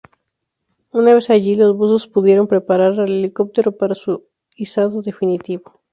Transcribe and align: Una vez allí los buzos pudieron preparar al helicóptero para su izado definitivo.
Una 0.91 1.13
vez 1.13 1.29
allí 1.29 1.53
los 1.55 1.77
buzos 1.77 2.07
pudieron 2.07 2.47
preparar 2.47 2.93
al 2.99 3.05
helicóptero 3.07 3.73
para 3.77 3.93
su 3.93 4.23
izado 4.55 5.03
definitivo. 5.03 5.79